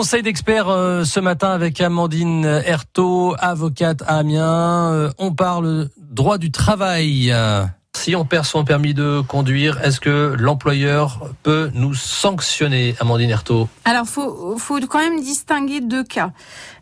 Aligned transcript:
Conseil 0.00 0.22
d'experts 0.22 0.70
euh, 0.70 1.04
ce 1.04 1.20
matin 1.20 1.50
avec 1.50 1.78
Amandine 1.78 2.46
Ertaud, 2.64 3.34
avocate 3.38 4.00
à 4.06 4.16
Amiens. 4.16 4.94
Euh, 4.94 5.10
on 5.18 5.34
parle 5.34 5.90
droit 5.98 6.38
du 6.38 6.50
travail. 6.50 7.30
Si 7.94 8.16
on 8.16 8.24
perd 8.24 8.46
son 8.46 8.64
permis 8.64 8.94
de 8.94 9.20
conduire, 9.20 9.78
est-ce 9.84 10.00
que 10.00 10.34
l'employeur 10.38 11.28
peut 11.42 11.70
nous 11.74 11.92
sanctionner, 11.92 12.94
Amandine 12.98 13.28
Ertaud 13.28 13.68
Alors, 13.84 14.06
faut, 14.06 14.56
faut 14.56 14.80
quand 14.88 15.00
même 15.00 15.20
distinguer 15.20 15.82
deux 15.82 16.04
cas. 16.04 16.30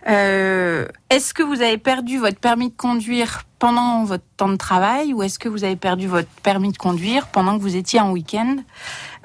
Euh, 0.09 0.87
est-ce 1.11 1.35
que 1.35 1.43
vous 1.43 1.61
avez 1.61 1.77
perdu 1.77 2.19
votre 2.19 2.39
permis 2.39 2.69
de 2.69 2.77
conduire 2.77 3.43
pendant 3.59 4.05
votre 4.05 4.23
temps 4.37 4.48
de 4.48 4.57
travail 4.57 5.12
ou 5.12 5.25
est-ce 5.25 5.41
que 5.41 5.48
vous 5.48 5.64
avez 5.64 5.75
perdu 5.75 6.07
votre 6.07 6.29
permis 6.45 6.71
de 6.71 6.79
conduire 6.79 7.27
pendant 7.27 7.59
que 7.59 7.62
vous 7.62 7.75
étiez 7.75 7.98
en 7.98 8.12
week-end? 8.12 8.59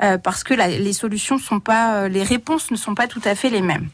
Euh, 0.01 0.17
Parce 0.17 0.43
que 0.43 0.53
les 0.53 0.93
solutions 0.93 1.37
sont 1.37 1.59
pas, 1.59 1.95
euh, 1.95 2.07
les 2.07 2.23
réponses 2.23 2.71
ne 2.71 2.75
sont 2.75 2.95
pas 2.95 3.07
tout 3.07 3.21
à 3.25 3.35
fait 3.35 3.49
les 3.49 3.61
mêmes. 3.61 3.89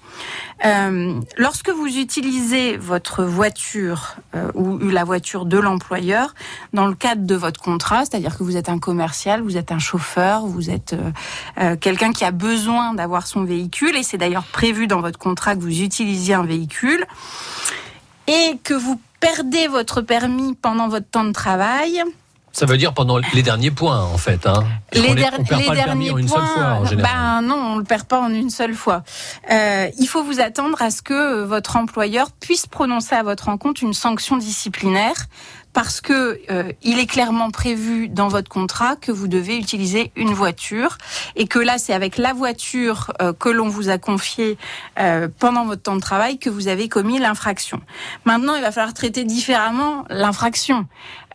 Euh, 0.65 1.19
lorsque 1.37 1.69
vous 1.69 1.97
utilisez 1.97 2.77
votre 2.77 3.23
voiture 3.23 4.15
ou 4.53 4.77
la 4.77 5.03
voiture 5.03 5.45
de 5.45 5.57
l'employeur 5.57 6.33
dans 6.73 6.87
le 6.87 6.95
cadre 6.95 7.25
de 7.25 7.35
votre 7.35 7.61
contrat, 7.61 8.05
c'est-à-dire 8.05 8.37
que 8.37 8.43
vous 8.43 8.57
êtes 8.57 8.69
un 8.69 8.79
commercial, 8.79 9.41
vous 9.41 9.57
êtes 9.57 9.71
un 9.71 9.79
chauffeur, 9.79 10.45
vous 10.45 10.69
êtes 10.69 10.95
quelqu'un 11.79 12.11
qui 12.11 12.25
a 12.25 12.31
besoin 12.31 12.93
d'avoir 12.93 13.25
son 13.27 13.43
véhicule 13.43 13.95
et 13.95 14.03
c'est 14.03 14.17
d'ailleurs 14.17 14.43
prévu 14.43 14.87
dans 14.87 15.01
votre 15.01 15.19
contrat 15.19 15.55
que 15.55 15.61
vous 15.61 15.81
utilisiez 15.81 16.33
un 16.33 16.43
véhicule 16.43 17.05
et 18.27 18.57
que 18.63 18.73
vous 18.73 18.99
perdez 19.19 19.67
votre 19.67 20.01
permis 20.01 20.55
pendant 20.55 20.87
votre 20.87 21.09
temps 21.09 21.25
de 21.25 21.31
travail. 21.31 22.03
Ça 22.51 22.65
veut 22.65 22.77
dire 22.77 22.93
pendant 22.93 23.19
les 23.33 23.43
derniers 23.43 23.71
points, 23.71 24.01
en 24.01 24.17
fait. 24.17 24.45
Hein. 24.47 24.65
Les, 24.93 25.13
der 25.13 25.33
on 25.37 25.43
perd 25.43 25.61
les 25.61 25.67
pas 25.67 25.75
derniers 25.75 26.07
le 26.07 26.13
en 26.13 26.17
une 26.17 26.27
points, 26.27 26.37
seule 26.39 26.55
fois, 26.55 26.71
en 26.73 26.85
général. 26.85 27.11
Ben 27.13 27.41
non, 27.47 27.73
on 27.73 27.77
le 27.77 27.83
perd 27.83 28.05
pas 28.05 28.19
en 28.19 28.33
une 28.33 28.49
seule 28.49 28.73
fois. 28.73 29.03
Euh, 29.51 29.89
il 29.97 30.07
faut 30.07 30.23
vous 30.23 30.39
attendre 30.39 30.81
à 30.81 30.91
ce 30.91 31.01
que 31.01 31.43
votre 31.43 31.75
employeur 31.75 32.31
puisse 32.31 32.65
prononcer 32.65 33.15
à 33.15 33.23
votre 33.23 33.49
encontre 33.49 33.83
une 33.83 33.93
sanction 33.93 34.37
disciplinaire 34.37 35.27
parce 35.79 36.01
que 36.01 36.41
euh, 36.51 36.73
il 36.83 36.99
est 36.99 37.05
clairement 37.05 37.51
prévu 37.51 38.09
dans 38.09 38.27
votre 38.27 38.49
contrat 38.49 38.97
que 38.97 39.13
vous 39.13 39.29
devez 39.29 39.55
utiliser 39.55 40.11
une 40.17 40.33
voiture 40.33 40.97
et 41.37 41.47
que 41.47 41.57
là 41.57 41.77
c'est 41.77 41.93
avec 41.93 42.17
la 42.17 42.33
voiture 42.33 43.13
euh, 43.21 43.31
que 43.31 43.47
l'on 43.47 43.69
vous 43.69 43.87
a 43.87 43.97
confiée 43.97 44.57
euh, 44.99 45.29
pendant 45.39 45.63
votre 45.63 45.83
temps 45.83 45.95
de 45.95 46.01
travail 46.01 46.37
que 46.37 46.49
vous 46.49 46.67
avez 46.67 46.89
commis 46.89 47.17
l'infraction. 47.17 47.79
Maintenant, 48.25 48.55
il 48.55 48.61
va 48.61 48.73
falloir 48.73 48.93
traiter 48.93 49.23
différemment 49.23 50.03
l'infraction. 50.09 50.85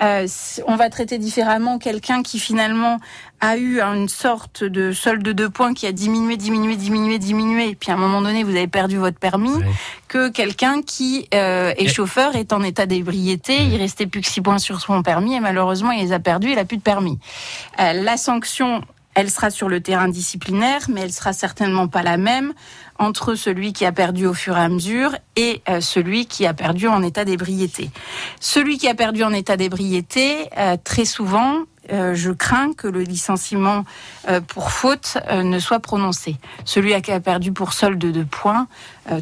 Euh, 0.03 0.27
on 0.67 0.77
va 0.77 0.91
traiter 0.91 1.19
différemment 1.19 1.79
quelqu'un 1.79 2.23
qui 2.23 2.39
finalement 2.39 2.99
a 3.41 3.57
eu 3.57 3.81
une 3.81 4.09
sorte 4.09 4.65
de 4.65 4.93
solde 4.93 5.23
de 5.23 5.47
points 5.47 5.75
qui 5.75 5.87
a 5.87 5.93
diminué, 5.93 6.37
diminué, 6.37 6.77
diminué, 6.77 7.19
diminué, 7.19 7.69
et 7.69 7.75
puis 7.75 7.91
à 7.91 7.95
un 7.95 7.99
moment 7.99 8.23
donné, 8.23 8.43
vous 8.43 8.51
avez 8.51 8.67
perdu 8.67 8.97
votre 8.97 9.19
permis, 9.19 9.53
oui. 9.53 9.65
que 10.09 10.31
quelqu'un 10.31 10.83
qui 10.83 11.29
euh, 11.35 11.75
est 11.77 11.89
chauffeur, 11.89 12.37
est 12.37 12.53
en 12.53 12.63
état 12.63 12.87
d'ébriété, 12.87 13.59
oui. 13.59 13.71
il 13.73 13.77
restait 13.77 14.07
plus 14.07 14.23
que 14.23 14.27
6 14.35 14.41
points 14.41 14.59
sur 14.59 14.81
son 14.81 15.03
permis, 15.03 15.35
et 15.35 15.41
malheureusement, 15.41 15.93
il 15.93 16.03
les 16.07 16.13
a 16.13 16.19
perdus, 16.19 16.51
il 16.51 16.59
a 16.59 16.65
plus 16.65 16.77
de 16.77 16.83
permis. 16.83 17.19
Euh, 17.81 17.93
la 17.93 18.17
sanction 18.17 18.83
elle 19.17 19.31
sera 19.31 19.51
sur 19.51 19.69
le 19.69 19.81
terrain 19.81 20.09
disciplinaire, 20.09 20.81
mais 20.89 21.03
elle 21.03 21.13
sera 21.13 21.33
certainement 21.33 21.87
pas 21.87 22.03
la 22.03 22.17
même 22.17 22.53
entre 22.99 23.37
celui 23.37 23.73
qui 23.73 23.87
a 23.87 23.93
perdu 23.93 24.27
au 24.27 24.35
fur 24.35 24.57
et 24.57 24.61
à 24.61 24.69
mesure 24.69 25.17
et 25.37 25.63
euh, 25.69 25.81
celui 25.81 26.27
qui 26.27 26.49
a 26.49 26.53
perdu 26.53 26.89
en 26.89 27.01
état 27.01 27.25
d'ébriété. 27.25 27.91
Celui 28.41 28.77
qui 28.77 28.89
a 28.89 28.95
perdu 28.97 29.23
en 29.23 29.33
état 29.33 29.57
d'ébriété, 29.57 30.51
euh, 30.59 30.77
très 30.83 31.05
souvent, 31.05 31.61
je 31.91 32.31
crains 32.31 32.73
que 32.73 32.89
le 32.89 33.03
licenciement 33.03 33.85
pour 34.49 34.71
faute 34.71 35.19
ne 35.31 35.59
soit 35.59 35.81
prononcé. 35.81 36.39
Celui 36.65 36.99
qui 37.03 37.13
a 37.13 37.21
perdu 37.21 37.53
pour 37.53 37.75
solde 37.75 37.99
de 37.99 38.25
points, 38.25 38.69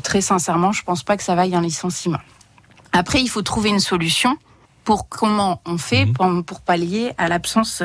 très 0.04 0.20
sincèrement, 0.20 0.70
je 0.70 0.84
pense 0.84 1.02
pas 1.02 1.16
que 1.16 1.24
ça 1.24 1.34
vaille 1.34 1.56
un 1.56 1.60
licenciement. 1.60 2.20
Après, 2.92 3.20
il 3.20 3.28
faut 3.28 3.42
trouver 3.42 3.70
une 3.70 3.80
solution 3.80 4.38
pour 4.84 5.08
comment 5.08 5.60
on 5.66 5.78
fait 5.78 6.06
Mhm. 6.06 6.12
pour, 6.14 6.44
pour 6.44 6.60
pallier 6.60 7.12
à 7.18 7.28
l'absence 7.28 7.82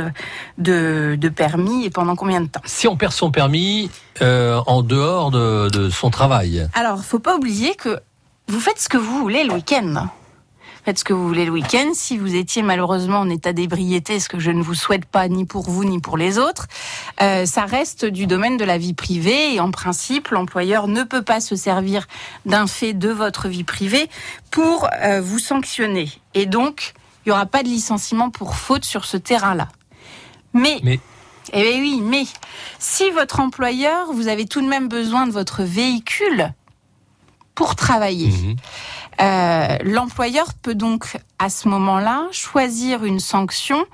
de, 0.57 1.15
de 1.19 1.29
permis 1.29 1.85
et 1.85 1.89
pendant 1.89 2.15
combien 2.15 2.41
de 2.41 2.47
temps? 2.47 2.61
Si 2.65 2.87
on 2.87 2.97
perd 2.97 3.13
son 3.13 3.31
permis 3.31 3.89
euh, 4.21 4.59
en 4.65 4.81
dehors 4.81 5.31
de, 5.31 5.69
de 5.69 5.89
son 5.89 6.09
travail, 6.09 6.67
Alors, 6.73 6.99
faut 7.03 7.19
pas 7.19 7.35
oublier 7.35 7.75
que 7.75 7.99
vous 8.47 8.59
faites 8.59 8.79
ce 8.79 8.89
que 8.89 8.97
vous 8.97 9.19
voulez 9.19 9.43
le 9.43 9.53
week-end. 9.53 10.07
Faites 10.87 10.99
ce 10.99 11.03
que 11.03 11.11
vous 11.11 11.27
voulez 11.27 11.43
le 11.43 11.51
week-end. 11.51 11.91
Si 11.93 12.17
vous 12.17 12.33
étiez 12.33 12.61
malheureusement 12.61 13.17
en 13.17 13.29
état 13.29 13.51
d'ébriété, 13.51 14.21
ce 14.21 14.29
que 14.29 14.39
je 14.39 14.51
ne 14.51 14.63
vous 14.63 14.73
souhaite 14.73 15.03
pas 15.03 15.27
ni 15.27 15.43
pour 15.43 15.69
vous 15.69 15.83
ni 15.83 15.99
pour 15.99 16.15
les 16.15 16.37
autres, 16.37 16.67
euh, 17.21 17.45
ça 17.45 17.65
reste 17.65 18.05
du 18.05 18.25
domaine 18.25 18.55
de 18.55 18.63
la 18.63 18.77
vie 18.77 18.93
privée 18.93 19.53
et 19.53 19.59
en 19.59 19.69
principe, 19.69 20.29
l'employeur 20.29 20.87
ne 20.87 21.03
peut 21.03 21.23
pas 21.23 21.41
se 21.41 21.57
servir 21.57 22.07
d'un 22.45 22.67
fait 22.67 22.93
de 22.93 23.09
votre 23.09 23.49
vie 23.49 23.65
privée 23.65 24.07
pour 24.49 24.87
euh, 25.03 25.19
vous 25.19 25.39
sanctionner. 25.39 26.09
Et 26.33 26.45
donc, 26.45 26.93
il 27.25 27.29
n'y 27.29 27.33
aura 27.33 27.47
pas 27.47 27.63
de 27.63 27.67
licenciement 27.67 28.29
pour 28.29 28.55
faute 28.55 28.85
sur 28.85 29.03
ce 29.03 29.17
terrain-là. 29.17 29.67
Mais, 30.53 30.79
mais 30.83 31.01
eh 31.51 31.63
bien 31.63 31.81
oui, 31.81 31.99
mais 32.01 32.23
si 32.79 33.11
votre 33.11 33.41
employeur, 33.41 34.13
vous 34.13 34.29
avez 34.29 34.45
tout 34.45 34.61
de 34.61 34.69
même 34.69 34.87
besoin 34.87 35.27
de 35.27 35.33
votre 35.33 35.63
véhicule 35.63 36.53
pour 37.57 37.75
travailler. 37.75 38.29
Mhm. 38.29 38.55
Euh, 39.19 39.77
L'employeur 39.83 40.53
peut 40.61 40.75
donc 40.75 41.17
à 41.39 41.49
ce 41.49 41.67
moment-là 41.67 42.27
choisir 42.31 43.03
une 43.03 43.19
sanction, 43.19 43.85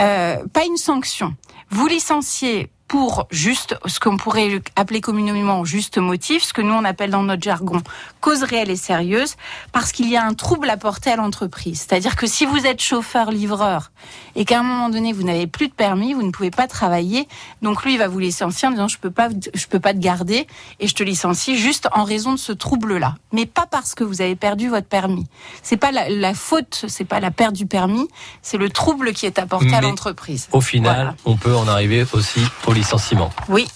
euh, 0.00 0.36
pas 0.52 0.64
une 0.64 0.76
sanction. 0.76 1.34
Vous 1.70 1.86
licenciez 1.86 2.70
pour 2.88 3.26
juste 3.30 3.76
ce 3.86 4.00
qu'on 4.00 4.16
pourrait 4.16 4.62
appeler 4.74 5.00
communément 5.00 5.64
juste 5.64 5.98
motif, 5.98 6.42
ce 6.42 6.52
que 6.54 6.62
nous 6.62 6.72
on 6.72 6.84
appelle 6.84 7.10
dans 7.10 7.22
notre 7.22 7.42
jargon 7.42 7.82
cause 8.20 8.42
réelle 8.42 8.70
et 8.70 8.76
sérieuse, 8.76 9.36
parce 9.72 9.92
qu'il 9.92 10.08
y 10.08 10.16
a 10.16 10.24
un 10.24 10.34
trouble 10.34 10.68
apporté 10.70 11.10
à 11.10 11.16
l'entreprise. 11.16 11.86
C'est-à-dire 11.88 12.16
que 12.16 12.26
si 12.26 12.46
vous 12.46 12.66
êtes 12.66 12.80
chauffeur-livreur 12.82 13.90
et 14.36 14.44
qu'à 14.44 14.60
un 14.60 14.62
moment 14.62 14.88
donné 14.88 15.12
vous 15.12 15.22
n'avez 15.22 15.46
plus 15.46 15.68
de 15.68 15.72
permis, 15.72 16.14
vous 16.14 16.22
ne 16.22 16.30
pouvez 16.30 16.50
pas 16.50 16.66
travailler, 16.66 17.28
donc 17.62 17.84
lui 17.84 17.92
il 17.94 17.98
va 17.98 18.08
vous 18.08 18.18
licencier 18.18 18.66
en 18.68 18.70
disant 18.72 18.88
je 18.88 18.98
peux 18.98 19.10
pas, 19.10 19.28
je 19.54 19.66
peux 19.66 19.80
pas 19.80 19.92
te 19.92 19.98
garder 19.98 20.46
et 20.80 20.88
je 20.88 20.94
te 20.94 21.02
licencie 21.02 21.56
juste 21.58 21.88
en 21.92 22.04
raison 22.04 22.32
de 22.32 22.38
ce 22.38 22.52
trouble-là, 22.52 23.16
mais 23.32 23.46
pas 23.46 23.66
parce 23.66 23.94
que 23.94 24.02
vous 24.04 24.20
avez 24.22 24.34
perdu 24.36 24.68
votre 24.68 24.86
permis. 24.88 25.26
C'est 25.62 25.76
pas 25.76 25.92
la, 25.92 26.08
la 26.08 26.34
faute, 26.34 26.86
c'est 26.88 27.04
pas 27.04 27.20
la 27.20 27.30
perte 27.30 27.54
du 27.54 27.66
permis, 27.66 28.08
c'est 28.42 28.56
le 28.58 28.70
trouble 28.70 29.12
qui 29.12 29.26
est 29.26 29.38
apporté 29.38 29.66
Mais 29.66 29.74
à 29.76 29.80
l'entreprise. 29.82 30.48
au 30.52 30.60
final, 30.60 30.94
Voilà. 30.94 31.14
on 31.26 31.36
peut 31.36 31.54
en 31.54 31.68
arriver 31.68 32.06
aussi 32.12 32.40
au 32.66 32.72
licenciement. 32.78 33.30
Oui, 33.48 33.66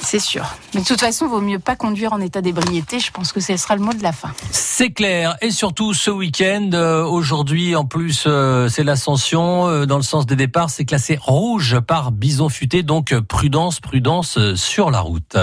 c'est 0.00 0.20
sûr. 0.20 0.44
Mais 0.74 0.82
de 0.82 0.86
toute 0.86 1.00
façon, 1.00 1.26
vaut 1.26 1.40
mieux 1.40 1.58
pas 1.58 1.74
conduire 1.74 2.12
en 2.12 2.20
état 2.20 2.40
d'ébriété. 2.40 3.00
Je 3.00 3.10
pense 3.10 3.32
que 3.32 3.40
ce 3.40 3.56
sera 3.56 3.74
le 3.74 3.82
mot 3.82 3.92
de 3.92 4.02
la 4.02 4.12
fin. 4.12 4.30
C'est 4.50 4.90
clair. 4.90 5.36
Et 5.40 5.50
surtout 5.50 5.94
ce 5.94 6.10
week-end, 6.10 6.70
euh, 6.74 7.04
aujourd'hui, 7.04 7.74
en 7.74 7.84
plus, 7.84 8.24
euh, 8.26 8.68
c'est 8.68 8.84
l'ascension. 8.84 9.66
euh, 9.66 9.86
dans 9.86 9.96
le 9.96 10.02
sens 10.02 10.26
des 10.26 10.36
départs, 10.36 10.70
c'est 10.70 10.84
classé 10.84 11.18
rouge 11.20 11.80
par 11.80 12.12
bison 12.12 12.48
futé. 12.48 12.82
Donc, 12.82 13.18
prudence, 13.20 13.80
prudence 13.80 14.38
sur 14.54 14.90
la 14.90 15.00
route. 15.00 15.36